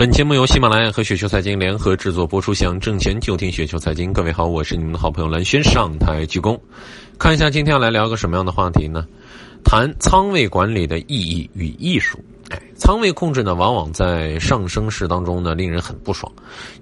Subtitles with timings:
[0.00, 4.14] 本节目由喜马拉雅和雪球财经联合制作播出，想挣钱就听雪球财经。
[4.14, 6.58] 各位好，我是你们的好朋友蓝轩，上台鞠躬。
[7.18, 9.06] 看一下今天要来聊个什么样的话题呢？
[9.62, 12.18] 谈仓位管理的意义与艺术。
[12.48, 16.32] 哎，仓位控制呢，往往在上升市当中呢，令人很不爽，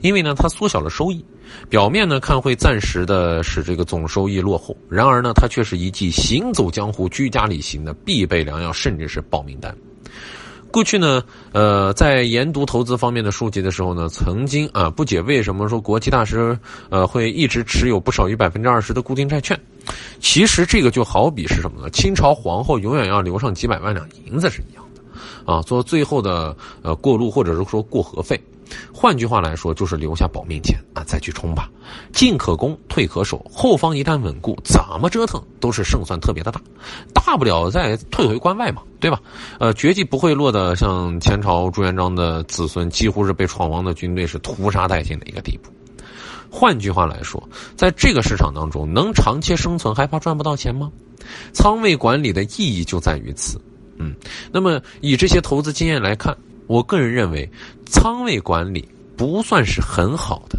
[0.01, 1.25] 因为呢，它缩小了收益。
[1.69, 9.77] 表面呢看会暂时的使这个总收益落后，然而呢，它却是一剂行走江湖、居家旅行的必备良药，甚至是保命单。
[10.71, 11.23] 过去呢，
[11.53, 16.59] 呃，在研读投资方面的书籍的时候呢，曾经啊不解为什么说国际大师
[16.91, 19.59] 呃会一直持有不少于百分之二十的固定债券。
[20.21, 21.89] 其实这个就好比是什么呢？
[21.91, 28.39] 清朝皇后永远要留上几百万两银子是一样的，啊，做最后的呃过路或者是说过河费。
[29.01, 31.71] 换句话来说，就是留下保命钱啊，再去冲吧。
[32.13, 36.61] 进可攻，退可守，后方一旦稳固，怎么折腾都是胜算特别的大。
[37.15, 39.23] 大不了再退回关外嘛，对吧？
[39.61, 45.71] 呃，绝技不会落得像前朝朱元璋的子孙几乎是被闯王的军队是屠杀殆尽的一个地步。
[46.51, 47.41] 换句话来说，
[47.77, 50.91] 在这个市场当中，能长期生存还怕赚不到钱吗？
[51.53, 53.61] 仓位管理的意义就在于此。
[53.97, 54.13] 嗯，
[54.51, 56.37] 那么以这些投资经验来看。
[56.69, 57.51] 我个人认为，
[57.87, 60.59] 仓位管理不算是很好的。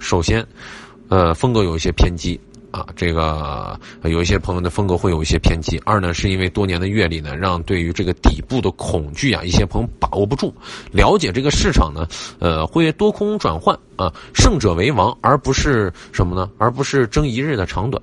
[0.00, 0.44] 首先，
[1.08, 2.38] 呃，风格有一些偏激
[2.72, 5.80] 啊，这个有一些朋友的风格会有一些偏激。
[5.84, 10.52] 二呢，是因为多年的阅历呢，让对于这个底部的恐惧啊，一些朋友把握不住。
[10.90, 12.06] 了解这个市场呢，
[12.40, 16.50] 呃，会多空转换啊，胜者为王，而不是什么呢？
[16.58, 18.02] 而不是争一日的长短。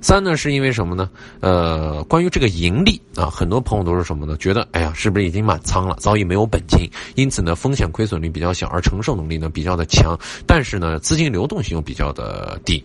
[0.00, 1.10] 三呢，是因为什么呢？
[1.40, 4.36] 呃，关于这个盈利啊，很多朋友都是什么呢？
[4.38, 12.82] 觉得哎呀，是不是已经满仓了，早已没有本金，因此呢，风险亏损率比较小，而承受能力呢比较的强，但是呢，资金流动性又比较的低，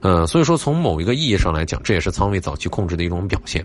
[0.00, 3.64] 呃，所以说从某一个意义上来讲，这也是仓位早期控制的一种表现。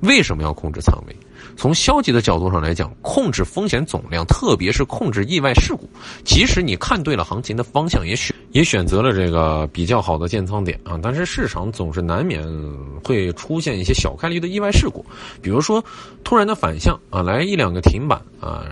[0.00, 1.14] 为什么要控制仓位？
[1.60, 5.86] 从消极的角度上来讲，控制风险总量，特别是控制意外事故。
[6.24, 12.42] 即使你看对了行情的方向，也选也选择了这个比较好的建仓点啊，但是市场总是难免
[13.04, 15.04] 会出现一些小概率的意外事故，
[15.42, 15.84] 比如说
[16.24, 18.64] 突然的反向啊，来一两个停板啊，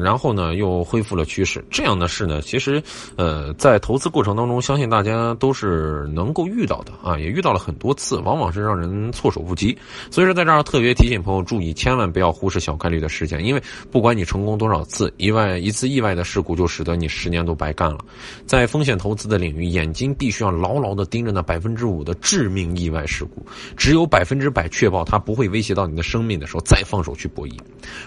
[0.00, 2.82] 然后呢又恢复了趋势，这样的事呢，其实
[3.16, 9.76] 呃在投资过程当中，相信大家都是能够遇到的啊，也遇到了很多次，往往是让人措手不及。
[10.10, 12.10] 所以说在这儿特别提醒朋友注意，千万。
[12.12, 17.98] 不要忽视小概率的事件，因为不管你成功多少次，意外一次意外的事故就使得你十年都白干了。
[18.46, 23.44] 在风险投资的领域，眼睛必须要牢牢的盯着那百分之五的致命意外事故，
[23.76, 27.52] 只有百分之百确保它不会威胁到你的生命的时候，再放手去博弈。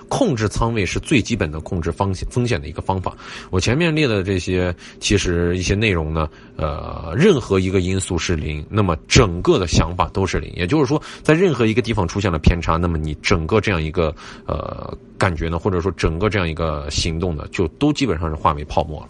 [0.08, 3.16] 控制仓位是最基本的控制风险风险的一个方法。
[3.50, 10.52] 我前面列的这些，其实一些内容呢，呃，任何一个因素是零，那么整个的想法都是零。
[10.56, 14.05] 也就是说，在任何一个地方出现了偏差，那么你整个这样一个。
[14.46, 19.08] 呃感觉呢，或者说整个这样一个行动呢，就都基本上是化为泡沫了。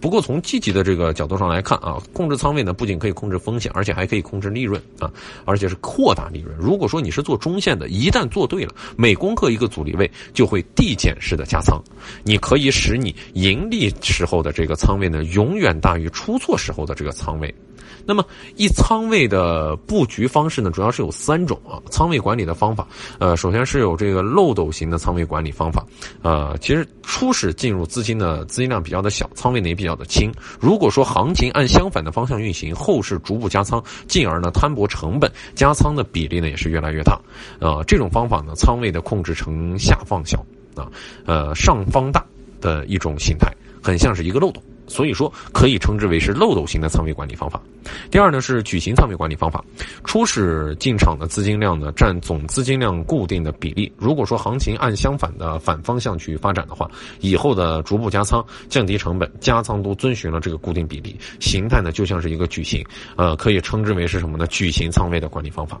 [0.00, 5.10] 不过从积极的这个角度上来看啊，控制仓位呢，不仅可以控制风险，而且还可以控制利润啊，
[5.46, 6.54] 而且是扩大利润。
[6.58, 11.82] 如果说你是做中线的，一旦做对了，每攻克一个阻力位，就会递减式的加仓，
[12.22, 17.54] 你可以使你盈利时候的这个仓位呢，永远大于出错时候的这个仓位。
[18.06, 18.24] 那么，
[18.56, 21.80] 一仓位的布局方式呢，主要是有三种啊。
[21.90, 22.86] 仓位管理的方法，
[23.18, 25.84] 呃，首先是有这个漏斗型的仓位管理方法，
[26.22, 30.32] 呃，其实初始进入资金的资金量比较的小，仓位呢也比较的轻。
[30.60, 37.20] 如果说行情按相反的方向运行，后市逐步加仓，进而呢摊薄成本，加仓的比例呢也是越来越大。
[37.60, 40.44] 呃，这种方法呢，仓位的控制呈下放小
[40.74, 40.90] 啊，
[41.26, 42.24] 呃，上方大
[42.60, 43.52] 的一种形态，
[43.82, 44.62] 很像是一个漏斗。
[44.86, 47.60] 所以说，可以称之为是漏斗型的仓位管理方法。
[48.10, 49.62] 第二呢是矩形仓位管理方法，
[50.04, 53.92] 初始进场的资金量呢占总资金量固定的比例。
[53.98, 56.90] 如果说行情按相反的反方向去发展的话，
[57.20, 62.84] 以后的逐步加仓、降低成本、加仓都遵循了这个固定比例形态呢，就像是一个矩形，
[63.16, 64.46] 呃，可以称之为是什么呢？
[64.46, 65.78] 矩形仓位的管理方法。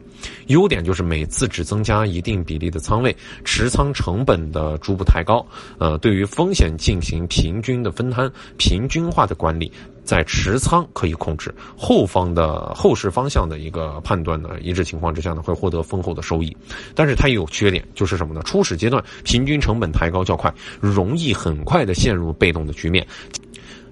[0.48, 5.44] 优点就是每次只增加一定比例的仓位，持仓成本的逐步抬高，
[5.78, 8.93] 呃，对于风险进行平均的分摊，平均。
[8.94, 9.72] 均化的管理，
[10.04, 16.56] 在持仓可以控制后方的后市方向的一个判断呢，一致情况之下呢，会获得丰厚的收益。
[16.94, 18.40] 但是它也有缺点，就是什么呢？
[18.44, 23.04] 初始阶段平均成本抬高较快，容易很快的陷入被动的局面。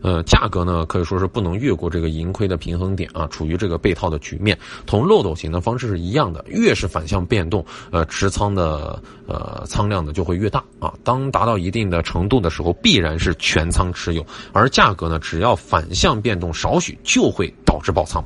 [0.03, 4.59] 呃，价格呢可以说是不能越过这个盈亏的平衡点啊，处于这个被套的局面。
[4.85, 10.93] 同漏斗型的方式是一样的，越是反向变动，呃，持仓的呃仓量呢就会越大啊。
[11.05, 17.53] 当达到一定的程度的时候，必然是全仓持有，而价格呢只要反向变动少许，就会。
[17.73, 18.23] 导致爆仓。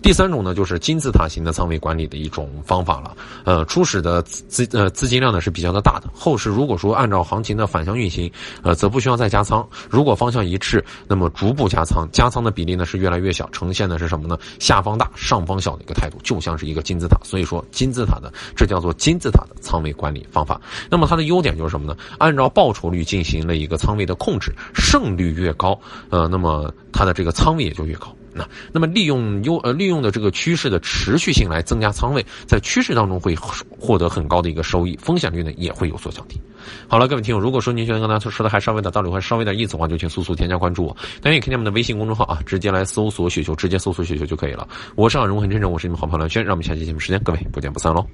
[0.00, 3.14] 第三种呢，就是金字塔型的仓位管理的一种方法了。
[3.44, 8.32] 呃，初始的资呃资金量呢是比较的大的，后市如果说按照行情的反向运行，
[8.62, 9.68] 呃，则不需要再加仓。
[9.90, 14.38] 如果方向一致，那么逐步加仓，加仓的比例呢是越来越小，呈现的是什么呢？
[14.58, 17.18] 下方大、上方小的一个态度，就像是一个金字塔。
[17.22, 20.58] 所以说，金字塔的这叫做金字塔的仓位管理方法。
[20.88, 21.94] 那么它的优点就是什么呢？
[22.16, 25.78] 按照报酬率进行了一个仓位的控制，胜率越高，
[26.08, 28.14] 呃，那么它的这个仓位也就越高。
[28.36, 36.40] 那那么利用优呃利用的这个趋势的持续性来增加仓位，在趋势当中会获得很高的一个收益，风险率呢也会有所降低。
[36.88, 40.96] 好了，各位听友，如果说您觉得刚才说的还稍微的道理，或稍微点意思的话，就请速速添加关注我。
[41.20, 44.68] 大家也可以我们的微信公众号啊，直接来搜索雪球，直接搜索雪球就可以了。
[44.96, 48.04] 我是阿荣，很真诚，我是你们好朋友轩，让我们下期节目时间各位不见不散喽。